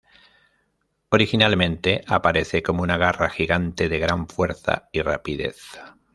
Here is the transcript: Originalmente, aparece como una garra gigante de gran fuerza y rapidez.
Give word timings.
Originalmente, 1.09 2.03
aparece 2.07 2.63
como 2.63 2.81
una 2.81 2.97
garra 2.97 3.29
gigante 3.29 3.87
de 3.87 3.99
gran 3.99 4.27
fuerza 4.27 4.89
y 4.91 5.03
rapidez. 5.03 5.75